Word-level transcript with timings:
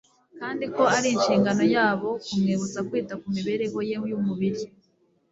kandi 0.39 0.63
ko 0.75 0.83
ari 0.97 1.07
inshingano 1.15 1.63
yabo 1.75 2.09
kumwibutsa 2.25 2.79
kwita 2.87 3.13
ku 3.21 3.27
mibereho 3.35 3.79
ye 3.89 3.95
y’umubiri 4.09 4.63